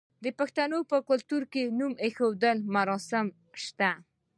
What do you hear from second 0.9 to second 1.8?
په کلتور کې د